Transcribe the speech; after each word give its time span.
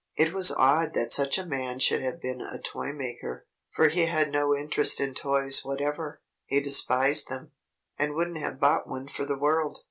It 0.15 0.33
was 0.33 0.51
odd 0.51 0.95
that 0.95 1.11
such 1.11 1.37
a 1.37 1.45
man 1.45 1.77
should 1.77 2.01
have 2.01 2.19
been 2.19 2.41
a 2.41 2.57
toy 2.57 2.91
maker, 2.91 3.45
for 3.69 3.89
he 3.89 4.07
had 4.07 4.31
no 4.31 4.55
interest 4.55 4.99
in 4.99 5.13
toys 5.13 5.63
whatever. 5.63 6.23
He 6.47 6.59
despised 6.59 7.29
them, 7.29 7.51
and 7.99 8.15
wouldn't 8.15 8.39
have 8.39 8.59
bought 8.59 8.89
one 8.89 9.07
for 9.07 9.25
the 9.25 9.37
world. 9.37 9.77